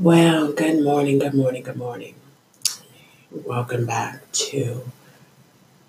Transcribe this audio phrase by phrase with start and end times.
[0.00, 2.14] Well, good morning, good morning, good morning.
[3.32, 4.88] Welcome back to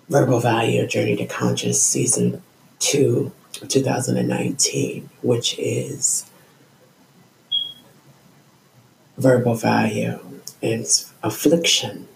[0.08, 2.42] Verbal Value Journey to Conscious Season
[2.80, 3.30] 2
[3.62, 6.28] of 2019, which is
[9.16, 10.18] Verbal Value
[10.60, 10.86] and
[11.22, 12.08] Affliction,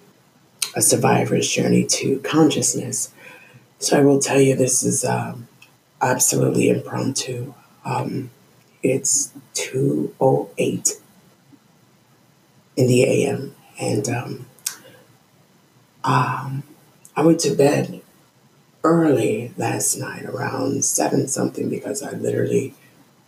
[0.74, 3.12] a survivor's journey to consciousness.
[3.78, 5.46] So I will tell you this is um,
[6.02, 7.54] absolutely impromptu.
[7.84, 8.30] Um,
[8.82, 11.03] it's 2.08
[12.76, 13.54] in the AM.
[13.80, 14.46] And um,
[16.02, 16.62] um,
[17.16, 18.00] I went to bed
[18.82, 22.74] early last night, around seven something, because I literally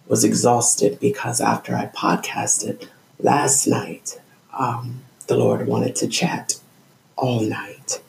[0.06, 1.00] was exhausted.
[1.00, 4.20] Because after I podcasted last night,
[4.56, 6.60] um, the Lord wanted to chat
[7.16, 8.00] all night,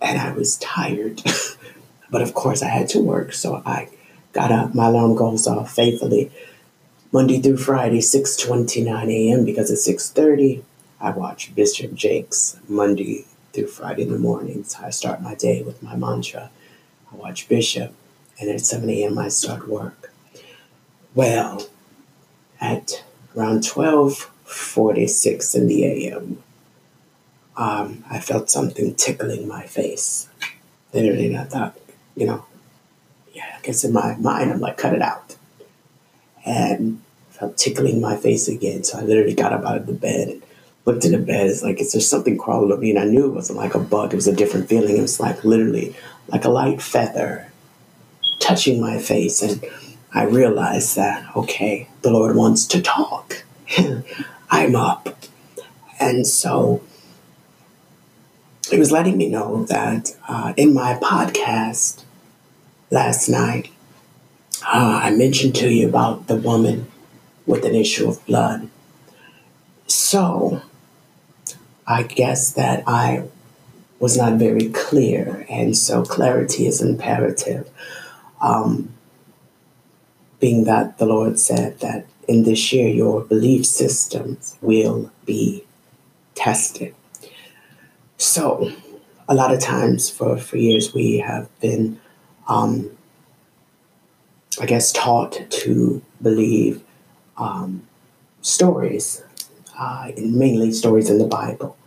[0.00, 1.22] and I was tired.
[2.10, 3.88] but of course, I had to work, so I
[4.32, 4.74] got up.
[4.74, 6.30] My alarm goes off faithfully
[7.12, 9.44] Monday through Friday, 6.29 a.m.
[9.44, 10.62] because at 6.30,
[11.00, 14.76] I watch Bishop Jakes Monday through Friday in the mornings.
[14.80, 16.50] I start my day with my mantra.
[17.12, 17.92] I watch Bishop,
[18.38, 19.18] and at 7 a.m.
[19.18, 20.12] I start work.
[21.12, 21.66] Well,
[22.60, 23.02] at
[23.36, 26.42] around 12.46 in the a.m.,
[27.56, 30.28] um, I felt something tickling my face.
[30.94, 31.76] Literally, and I thought,
[32.14, 32.46] you know,
[33.32, 35.34] yeah, I guess in my mind, I'm like, cut it out
[36.44, 38.84] and felt tickling my face again.
[38.84, 40.42] So I literally got up out of the bed and
[40.84, 41.46] looked in the bed.
[41.46, 42.90] It's like, is there something crawling on me?
[42.90, 44.12] And I knew it wasn't like a bug.
[44.12, 44.96] It was a different feeling.
[44.96, 45.94] It was like literally
[46.28, 47.50] like a light feather
[48.38, 49.42] touching my face.
[49.42, 49.64] And
[50.12, 53.44] I realized that, okay, the Lord wants to talk.
[54.50, 55.08] I'm up.
[55.98, 56.82] And so
[58.72, 62.04] it was letting me know that uh, in my podcast
[62.90, 63.70] last night,
[64.72, 66.86] uh, I mentioned to you about the woman
[67.44, 68.68] with an issue of blood.
[69.88, 70.62] So
[71.86, 73.24] I guess that I
[73.98, 77.68] was not very clear, and so clarity is imperative.
[78.40, 78.94] Um,
[80.38, 85.64] being that the Lord said that in this year your belief systems will be
[86.34, 86.94] tested.
[88.16, 88.72] So,
[89.28, 92.00] a lot of times for, for years we have been
[92.48, 92.96] um,
[94.60, 96.82] I guess, taught to believe
[97.38, 97.82] um,
[98.42, 99.22] stories,
[99.78, 101.78] uh, mainly stories in the Bible.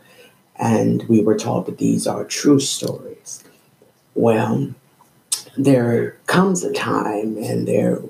[0.55, 3.43] And we were taught that these are true stories.
[4.15, 4.73] Well,
[5.55, 8.01] there comes a time, and there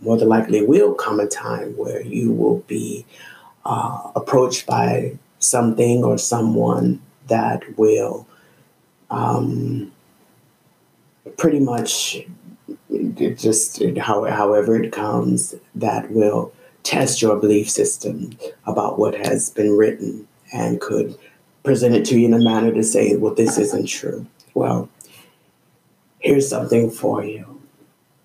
[0.00, 3.04] more than likely will come a time where you will be
[3.66, 8.26] uh, approached by something or someone that will
[9.10, 9.92] um,
[11.36, 12.24] pretty much
[13.20, 16.52] it just how, however it comes that will
[16.82, 18.36] test your belief system
[18.66, 21.16] about what has been written and could
[21.62, 24.88] present it to you in a manner to say well this isn't true well
[26.18, 27.62] here's something for you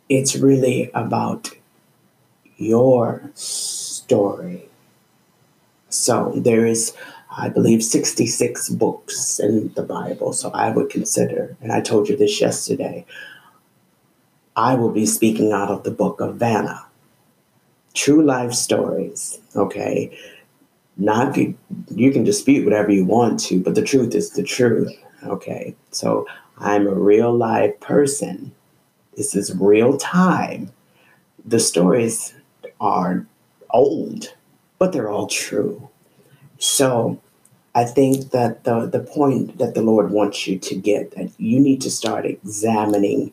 [0.09, 1.51] it's really about
[2.57, 4.67] your story
[5.89, 6.93] so there is
[7.31, 10.33] I believe 66 books in the Bible.
[10.33, 13.05] So I would consider, and I told you this yesterday,
[14.55, 16.85] I will be speaking out of the book of Vanna.
[17.93, 20.17] True life stories, okay?
[20.97, 24.93] Not you can dispute whatever you want to, but the truth is the truth,
[25.23, 25.75] okay?
[25.91, 26.27] So
[26.57, 28.51] I'm a real live person.
[29.15, 30.71] This is real time.
[31.45, 32.33] The stories
[32.81, 33.25] are
[33.71, 34.33] old,
[34.77, 35.89] but they're all true.
[36.57, 37.21] So
[37.73, 41.59] I think that the, the point that the Lord wants you to get that you
[41.59, 43.31] need to start examining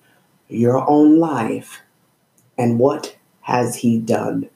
[0.49, 1.83] your own life
[2.59, 4.49] and what has he done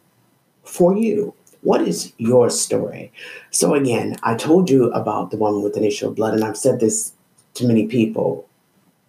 [0.65, 1.34] for you?
[1.62, 3.12] What is your story?
[3.51, 6.56] So, again, I told you about the woman with an issue of blood, and I've
[6.56, 7.12] said this
[7.55, 8.49] to many people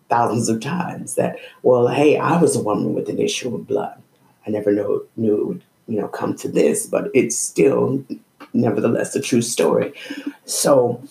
[0.09, 4.01] thousands of times that, well, hey, I was a woman with an issue of blood.
[4.45, 8.03] I never know, knew it would, you know, come to this, but it's still,
[8.53, 9.93] nevertheless, a true story.
[10.43, 11.01] So,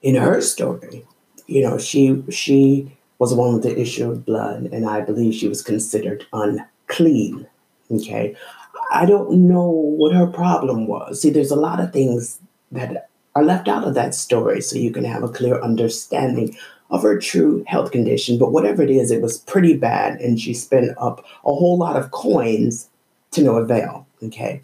[0.00, 1.04] in her story,
[1.46, 5.46] you know, she she was woman with the issue of blood, and I believe she
[5.46, 7.46] was considered unclean.
[7.92, 8.34] Okay.
[8.90, 11.20] I don't know what her problem was.
[11.20, 12.40] See, there's a lot of things
[12.72, 16.56] that are left out of that story so you can have a clear understanding
[16.90, 18.38] of her true health condition.
[18.38, 21.96] But whatever it is, it was pretty bad, and she spent up a whole lot
[21.96, 22.88] of coins
[23.32, 24.06] to no avail.
[24.22, 24.62] Okay.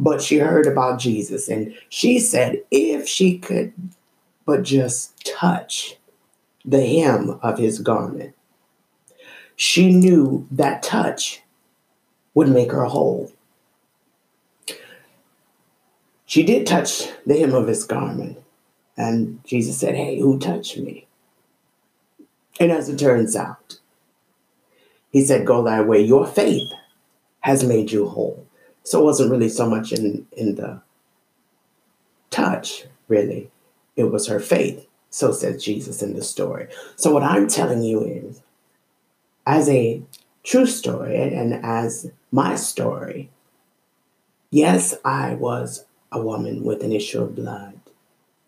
[0.00, 3.72] But she heard about Jesus, and she said if she could
[4.46, 5.96] but just touch
[6.64, 8.34] the hem of his garment.
[9.56, 11.42] She knew that touch
[12.34, 13.32] would make her whole.
[16.30, 18.38] she did touch the hem of his garment.
[18.96, 21.08] And Jesus said, Hey, who touched me?
[22.60, 23.80] And as it turns out,
[25.10, 26.00] he said, Go thy way.
[26.00, 26.70] Your faith
[27.40, 28.46] has made you whole.
[28.84, 30.82] So it wasn't really so much in, in the
[32.30, 33.50] touch, really.
[33.96, 34.86] It was her faith.
[35.10, 36.68] So says Jesus in the story.
[36.96, 38.42] So what I'm telling you is,
[39.46, 40.02] as a
[40.44, 43.28] true story and as my story,
[44.50, 47.78] yes, I was a woman with an issue of blood,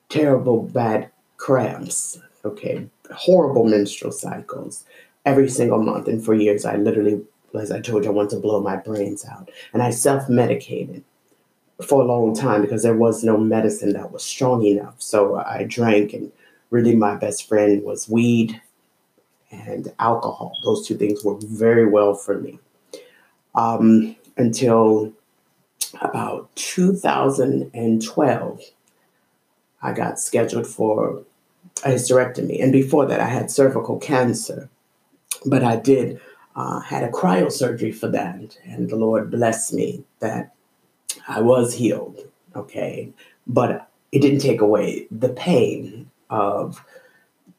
[0.08, 4.84] terrible bad cramps, okay, horrible menstrual cycles
[5.24, 6.08] every single month.
[6.08, 7.20] And for years, I literally,
[7.58, 9.50] as I told you, I wanted to blow my brains out.
[9.72, 11.02] And I self medicated
[11.84, 14.96] for a long time because there was no medicine that was strong enough.
[14.98, 16.30] So I drank, and
[16.72, 18.60] really, my best friend was weed
[19.50, 20.56] and alcohol.
[20.64, 22.58] Those two things worked very well for me.
[23.54, 25.12] Um, until
[26.00, 28.60] about 2012,
[29.82, 31.22] I got scheduled for
[31.84, 32.62] a hysterectomy.
[32.62, 34.70] And before that, I had cervical cancer.
[35.44, 36.18] But I did
[36.56, 40.54] uh, had a cryosurgery for that, and the Lord blessed me that
[41.26, 42.20] I was healed.
[42.54, 43.10] Okay,
[43.46, 46.84] but it didn't take away the pain of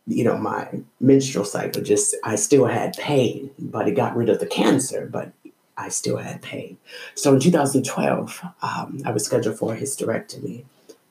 [0.05, 0.67] you know my
[0.99, 1.81] menstrual cycle.
[1.81, 5.07] Just I still had pain, but it got rid of the cancer.
[5.09, 5.31] But
[5.77, 6.77] I still had pain.
[7.15, 10.65] So in 2012, um, I was scheduled for a hysterectomy.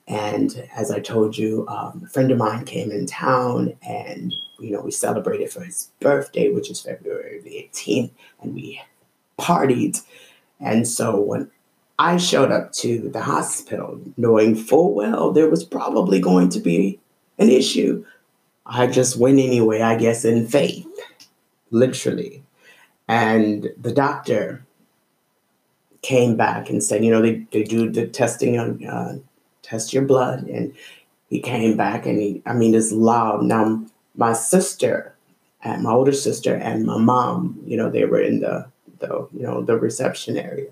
[0.07, 4.71] And as I told you, um, a friend of mine came in town and, you
[4.71, 8.11] know, we celebrated for his birthday, which is February the 18th,
[8.41, 8.81] and we
[9.39, 10.01] partied.
[10.59, 11.49] And so when
[11.97, 16.99] I showed up to the hospital, knowing full well there was probably going to be
[17.37, 18.05] an issue,
[18.65, 20.87] I just went anyway, I guess, in faith,
[21.71, 22.43] literally.
[23.07, 24.65] And the doctor
[26.01, 29.17] came back and said, you know, they, they do the testing on, uh,
[29.61, 30.43] test your blood.
[30.47, 30.73] And
[31.29, 33.43] he came back and he, I mean, it's loud.
[33.43, 33.83] Now,
[34.15, 35.15] my sister,
[35.63, 38.67] and my older sister and my mom, you know, they were in the,
[38.99, 40.69] the, you know, the reception area.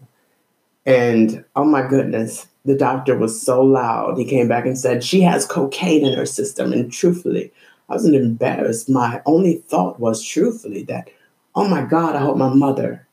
[0.85, 4.17] And oh my goodness, the doctor was so loud.
[4.17, 6.73] He came back and said, she has cocaine in her system.
[6.73, 7.51] And truthfully,
[7.89, 8.89] I wasn't embarrassed.
[8.89, 11.09] My only thought was truthfully that
[11.55, 13.07] oh my God, I hope my mother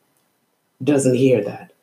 [0.83, 1.73] doesn't hear that.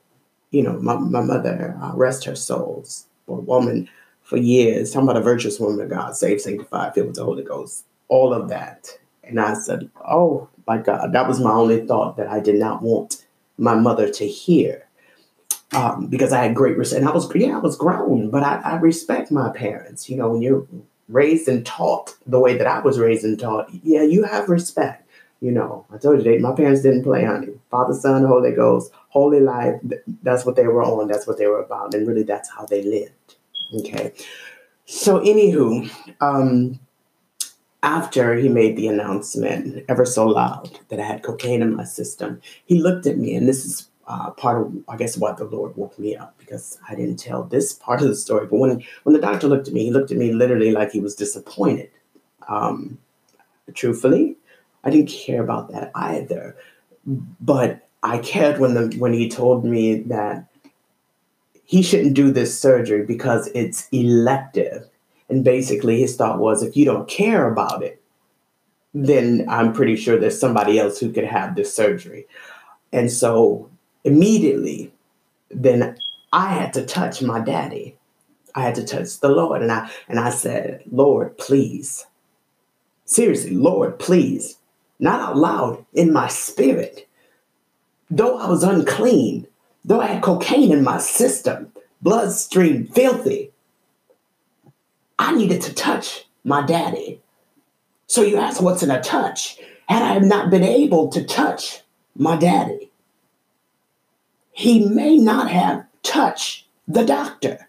[0.51, 3.89] You know, my, my mother, uh, rest her souls, a woman
[4.23, 7.43] for years, talking about a virtuous woman of God, saved, sanctified, filled with the Holy
[7.43, 8.89] Ghost, all of that.
[9.25, 12.83] And I said, oh my God, that was my only thought that I did not
[12.83, 13.27] want
[13.59, 14.86] my mother to hear.
[15.77, 17.01] Um, because I had great respect.
[17.01, 20.09] And I was, yeah, I was grown, but I, I respect my parents.
[20.09, 20.67] You know, when you're
[21.09, 25.07] raised and taught the way that I was raised and taught, yeah, you have respect.
[25.41, 27.61] You know, I told you they, my parents didn't play on it.
[27.71, 29.79] Father, Son, Holy Ghost, holy life.
[30.23, 31.09] That's what they were on.
[31.09, 33.37] That's what they were about, and really, that's how they lived.
[33.75, 34.13] Okay.
[34.87, 35.91] So, anywho,
[36.23, 36.81] um,
[37.83, 42.41] after he made the announcement, ever so loud, that I had cocaine in my system,
[42.65, 45.77] he looked at me, and this is uh, part of, I guess, why the Lord
[45.77, 48.47] woke me up because I didn't tell this part of the story.
[48.47, 51.01] But when when the doctor looked at me, he looked at me literally like he
[51.01, 51.91] was disappointed.
[52.49, 52.99] Um,
[53.75, 54.37] truthfully,
[54.85, 56.57] I didn't care about that either.
[57.05, 60.47] But I cared when the when he told me that
[61.65, 64.89] he shouldn't do this surgery because it's elective.
[65.29, 68.01] And basically his thought was if you don't care about it,
[68.95, 72.27] then I'm pretty sure there's somebody else who could have this surgery.
[72.93, 73.69] And so
[74.07, 74.93] immediately
[75.51, 75.97] then
[76.33, 77.97] I had to touch my daddy.
[78.55, 82.07] I had to touch the Lord and I and I said, "Lord, please.
[83.05, 84.57] Seriously, Lord, please
[84.99, 87.09] not out loud, in my spirit.
[88.11, 89.47] Though I was unclean,
[89.85, 93.53] though I had cocaine in my system, bloodstream filthy,
[95.19, 97.21] I needed to touch my daddy.
[98.07, 99.59] So you ask, what's in a touch?
[99.89, 101.83] Had I not been able to touch
[102.17, 102.91] my daddy,
[104.57, 107.69] he may not have touched the doctor.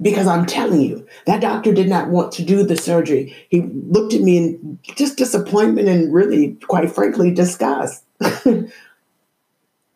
[0.00, 3.34] Because I'm telling you, that doctor did not want to do the surgery.
[3.48, 8.04] He looked at me in just disappointment and really, quite frankly, disgust.
[8.44, 8.70] and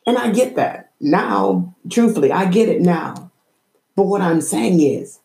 [0.06, 0.90] I get that.
[1.00, 3.30] Now, truthfully, I get it now.
[3.94, 5.20] But what I'm saying is,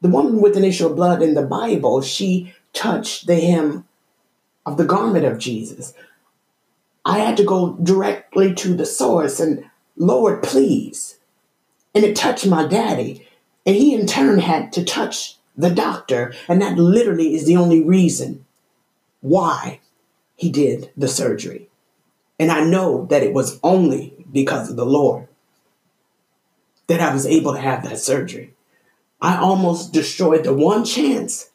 [0.00, 3.86] the woman with an issue of blood in the Bible, she touched the hem
[4.66, 5.94] of the garment of Jesus.
[7.10, 9.64] I had to go directly to the source and,
[9.96, 11.18] Lord, please.
[11.94, 13.26] And it touched my daddy.
[13.66, 17.82] And he in turn had to touch the doctor, and that literally is the only
[17.82, 18.46] reason
[19.20, 19.80] why
[20.36, 21.68] he did the surgery.
[22.38, 24.02] And I know that it was only
[24.32, 25.26] because of the Lord.
[26.90, 28.52] that I was able to have that surgery.
[29.20, 31.50] I almost destroyed the one chance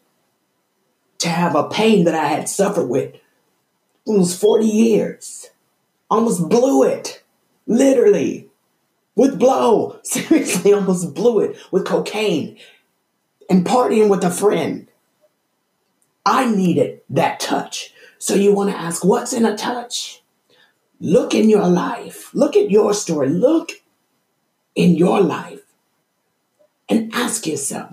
[1.18, 3.16] to have a pain that I had suffered with
[4.06, 5.50] almost 40 years.
[6.10, 7.24] Almost blew it.
[7.68, 8.50] Literally.
[9.16, 10.00] With blow.
[10.04, 12.58] Seriously, almost blew it with cocaine
[13.50, 14.88] and partying with a friend.
[16.26, 17.94] I needed that touch.
[18.18, 20.24] So you want to ask, what's in a touch?
[21.00, 22.34] Look in your life.
[22.34, 23.30] Look at your story.
[23.30, 23.72] Look
[24.76, 25.62] in your life
[26.90, 27.92] and ask yourself,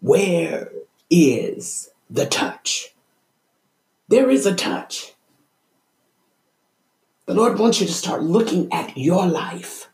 [0.00, 0.70] where
[1.10, 2.94] is the touch?
[4.08, 5.14] There is a touch.
[7.26, 9.88] The Lord wants you to start looking at your life.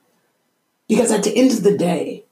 [0.88, 2.24] Because at the end of the day,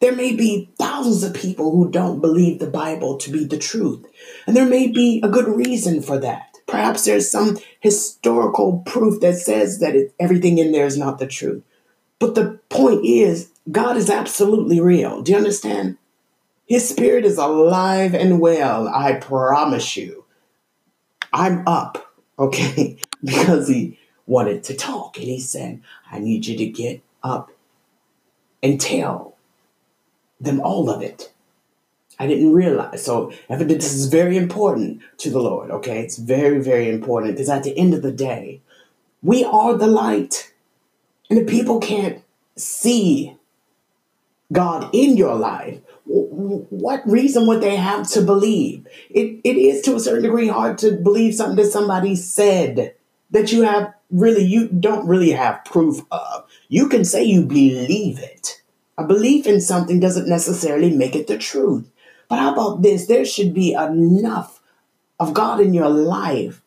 [0.00, 4.06] there may be thousands of people who don't believe the Bible to be the truth.
[4.46, 6.56] And there may be a good reason for that.
[6.68, 11.26] Perhaps there's some historical proof that says that it, everything in there is not the
[11.26, 11.64] truth.
[12.20, 15.22] But the point is, God is absolutely real.
[15.22, 15.96] Do you understand?
[16.66, 20.26] His spirit is alive and well, I promise you.
[21.32, 22.07] I'm up,
[22.38, 22.98] okay?
[23.24, 25.16] because he wanted to talk.
[25.16, 25.80] And he said,
[26.10, 27.50] I need you to get up
[28.62, 29.36] and tell
[30.40, 31.32] them all of it.
[32.18, 33.04] I didn't realize.
[33.04, 36.00] So evidence is very important to the Lord, okay?
[36.00, 38.60] It's very, very important because at the end of the day,
[39.22, 40.52] we are the light.
[41.30, 42.22] And if people can't
[42.56, 43.36] see
[44.52, 48.86] God in your life, what reason would they have to believe?
[49.10, 52.94] It, it is to a certain degree hard to believe something that somebody said
[53.30, 56.46] that you have really, you don't really have proof of.
[56.68, 58.62] You can say you believe it.
[58.96, 61.90] A belief in something doesn't necessarily make it the truth.
[62.28, 63.06] But how about this?
[63.06, 64.60] There should be enough
[65.20, 66.62] of God in your life.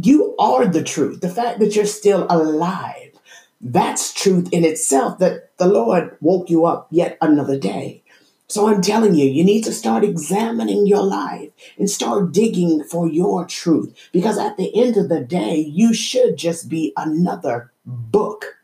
[0.00, 1.20] You are the truth.
[1.20, 3.12] The fact that you're still alive,
[3.60, 8.04] that's truth in itself that the Lord woke you up yet another day.
[8.48, 13.06] So I'm telling you, you need to start examining your life and start digging for
[13.06, 13.94] your truth.
[14.10, 18.56] Because at the end of the day, you should just be another book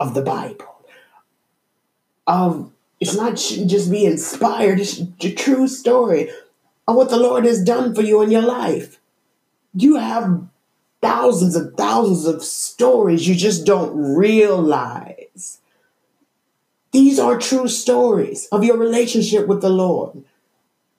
[0.00, 0.86] of the Bible.
[2.26, 6.30] Of it's not just be inspired, it's a true story
[6.88, 8.98] of what the Lord has done for you in your life.
[9.74, 10.40] You have
[11.02, 15.25] thousands and thousands of stories you just don't realize.
[16.96, 20.24] These are true stories of your relationship with the Lord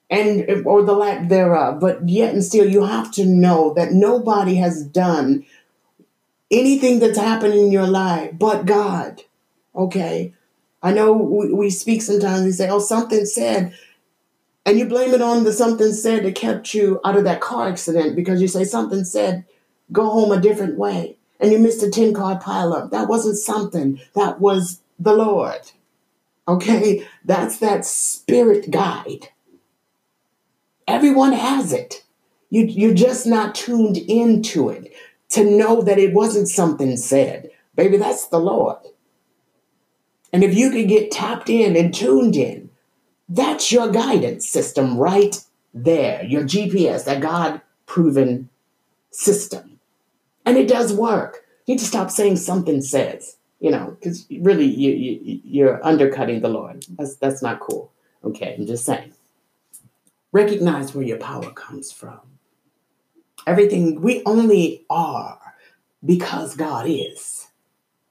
[0.08, 1.80] and or the lack thereof.
[1.80, 5.44] But yet and still you have to know that nobody has done
[6.52, 9.24] anything that's happened in your life but God.
[9.74, 10.34] Okay?
[10.84, 13.74] I know we, we speak sometimes, we say, oh, something said,
[14.64, 17.68] and you blame it on the something said that kept you out of that car
[17.68, 19.46] accident because you say something said,
[19.90, 21.16] go home a different way.
[21.40, 22.92] And you missed a 10 car pileup.
[22.92, 25.72] That wasn't something, that was the Lord.
[26.48, 27.06] Okay?
[27.24, 29.28] That's that spirit guide.
[30.88, 32.04] Everyone has it.
[32.50, 34.92] You, you're just not tuned into it
[35.30, 37.50] to know that it wasn't something said.
[37.74, 38.78] Baby, that's the Lord.
[40.32, 42.70] And if you can get tapped in and tuned in,
[43.28, 48.48] that's your guidance system right there, your GPS, that God proven
[49.10, 49.78] system.
[50.46, 51.44] And it does work.
[51.66, 56.40] You need to stop saying something says, you know, because really you, you, you're undercutting
[56.40, 56.84] the Lord.
[56.90, 57.92] That's, that's not cool.
[58.24, 59.12] Okay, I'm just saying.
[60.32, 62.20] Recognize where your power comes from.
[63.46, 65.54] Everything we only are
[66.04, 67.48] because God is.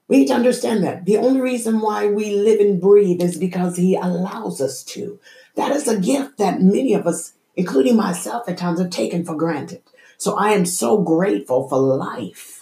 [0.08, 1.04] We need to understand that.
[1.04, 5.20] The only reason why we live and breathe is because He allows us to.
[5.54, 9.34] That is a gift that many of us, including myself at times, have taken for
[9.36, 9.82] granted.
[10.16, 12.57] So I am so grateful for life.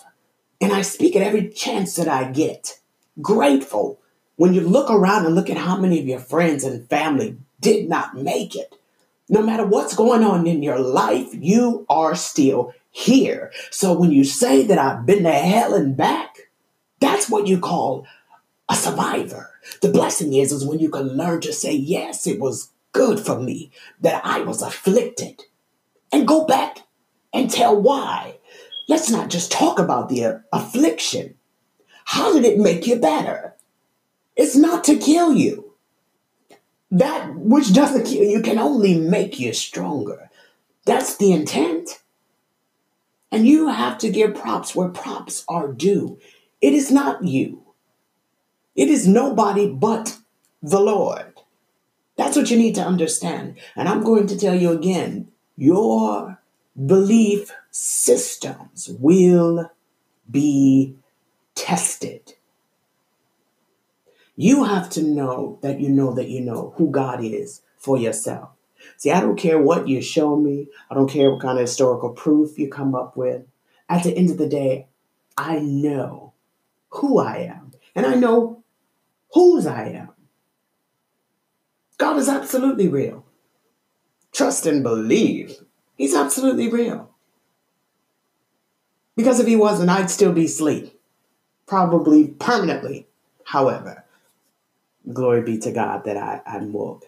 [0.60, 2.80] And I speak at every chance that I get.
[3.20, 4.00] Grateful.
[4.36, 7.88] When you look around and look at how many of your friends and family did
[7.88, 8.74] not make it,
[9.28, 13.52] no matter what's going on in your life, you are still here.
[13.70, 16.36] So when you say that I've been to hell and back,
[17.00, 18.06] that's what you call
[18.68, 19.50] a survivor.
[19.82, 23.38] The blessing is, is when you can learn to say, yes, it was good for
[23.38, 23.70] me
[24.00, 25.44] that I was afflicted
[26.12, 26.78] and go back
[27.32, 28.35] and tell why.
[28.88, 31.34] Let's not just talk about the affliction.
[32.04, 33.54] How did it make you better?
[34.36, 35.72] It's not to kill you.
[36.90, 40.30] That which doesn't kill you can only make you stronger.
[40.84, 42.00] That's the intent.
[43.32, 46.18] And you have to give props where props are due.
[46.60, 47.64] It is not you.
[48.76, 50.18] It is nobody but
[50.62, 51.40] the Lord.
[52.16, 53.56] That's what you need to understand.
[53.74, 56.35] And I'm going to tell you again your
[56.84, 59.70] belief systems will
[60.30, 60.96] be
[61.54, 62.34] tested.
[64.36, 68.50] You have to know that you know that you know who God is for yourself.
[68.98, 72.10] See, I don't care what you show me, I don't care what kind of historical
[72.10, 73.42] proof you come up with.
[73.88, 74.88] At the end of the day,
[75.38, 76.34] I know
[76.90, 78.64] who I am, and I know
[79.32, 80.10] whose I am.
[81.98, 83.24] God is absolutely real.
[84.32, 85.56] Trust and believe.
[85.96, 87.10] He's absolutely real.
[89.16, 90.92] Because if he wasn't, I'd still be asleep.
[91.66, 93.06] Probably permanently.
[93.44, 94.04] However,
[95.12, 97.04] glory be to God that I, I'm woke.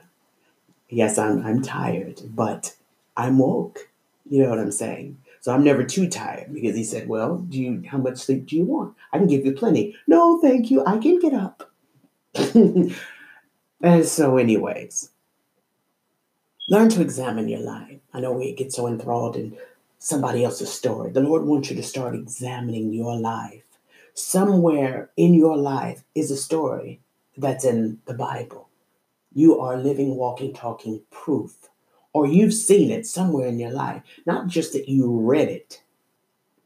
[0.88, 2.74] Yes, I'm I'm tired, but
[3.16, 3.90] I'm woke.
[4.28, 5.18] You know what I'm saying?
[5.40, 8.56] So I'm never too tired because he said, Well, do you how much sleep do
[8.56, 8.96] you want?
[9.12, 9.96] I can give you plenty.
[10.06, 10.84] No, thank you.
[10.84, 11.70] I can get up.
[12.54, 12.94] and
[14.04, 15.10] so, anyways,
[16.68, 17.98] learn to examine your life.
[18.12, 19.56] I know we get so enthralled in
[19.98, 21.10] somebody else's story.
[21.10, 23.64] The Lord wants you to start examining your life.
[24.14, 27.00] Somewhere in your life is a story
[27.36, 28.68] that's in the Bible.
[29.32, 31.68] You are living, walking, talking proof,
[32.12, 35.82] or you've seen it somewhere in your life, not just that you read it.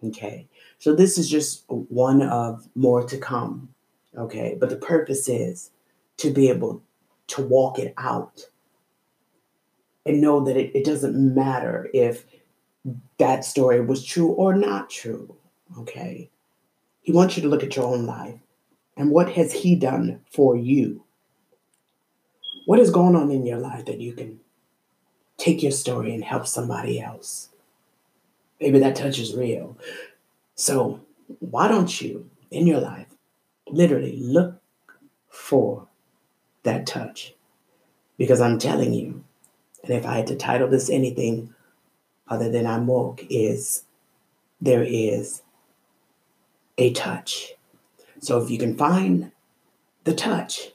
[0.05, 3.69] Okay, so this is just one of more to come.
[4.17, 5.71] Okay, but the purpose is
[6.17, 6.83] to be able
[7.29, 8.47] to walk it out
[10.05, 12.25] and know that it, it doesn't matter if
[13.19, 15.37] that story was true or not true.
[15.79, 16.31] Okay,
[17.01, 18.39] he wants you to look at your own life
[18.97, 21.05] and what has He done for you?
[22.67, 24.41] What is going on in your life that you can
[25.37, 27.49] take your story and help somebody else?
[28.61, 29.77] Maybe that touch is real.
[30.55, 31.01] So,
[31.41, 33.09] why don't you, in your life,
[33.67, 34.61] literally look
[35.29, 35.89] for
[36.63, 37.35] that touch?
[38.19, 39.25] Because I'm telling you,
[39.83, 41.55] and if I had to title this anything
[42.29, 43.85] other than I'm woke, is
[44.61, 45.43] there is
[46.79, 47.55] a touch.
[48.21, 49.33] So if you can find
[50.05, 50.71] the touch,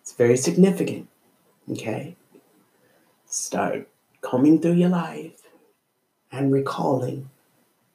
[0.00, 1.08] it's very significant.
[1.70, 2.16] Okay?
[3.26, 3.88] Start
[4.20, 5.42] combing through your life
[6.32, 7.30] and recalling.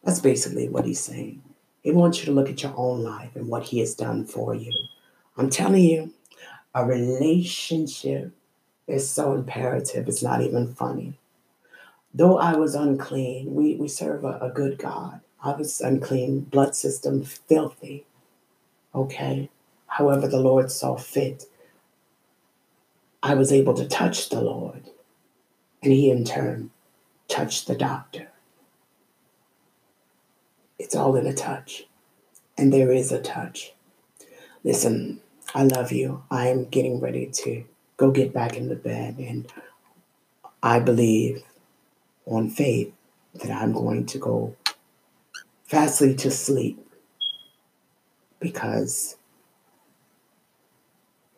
[0.03, 1.43] That's basically what he's saying.
[1.81, 4.55] He wants you to look at your own life and what he has done for
[4.55, 4.71] you.
[5.37, 6.13] I'm telling you,
[6.73, 8.31] a relationship
[8.89, 11.19] is so imperative, it's not even funny.
[12.13, 15.21] Though I was unclean, we, we serve a, a good God.
[15.43, 18.05] I was unclean, blood system filthy.
[18.93, 19.49] Okay.
[19.87, 21.45] However, the Lord saw fit.
[23.21, 24.89] I was able to touch the Lord,
[25.83, 26.71] and He in turn
[27.27, 28.29] touched the doctor.
[30.79, 31.85] It's all in a touch,
[32.57, 33.73] and there is a touch.
[34.63, 35.21] Listen,
[35.53, 36.23] I love you.
[36.31, 37.63] I'm getting ready to
[37.99, 39.51] go get back in the bed, and
[40.63, 41.43] I believe
[42.25, 42.93] on faith
[43.35, 44.55] that I'm going to go
[45.65, 46.83] fastly to sleep
[48.39, 49.17] because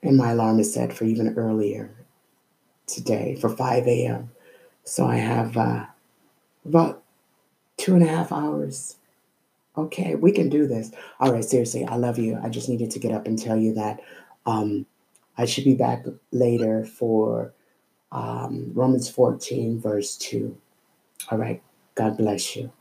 [0.04, 1.92] and my alarm is set for even earlier
[2.88, 4.32] today for 5 a.m.
[4.84, 5.86] So I have uh,
[6.66, 7.04] about
[7.78, 8.98] two and a half hours.
[9.78, 10.92] Okay, we can do this.
[11.20, 12.40] All right, seriously, I love you.
[12.42, 14.02] I just needed to get up and tell you that
[14.46, 14.86] um,
[15.42, 17.52] I should be back later for
[18.12, 20.56] um, Romans 14, verse 2.
[21.32, 21.64] All right,
[21.96, 22.72] God bless you.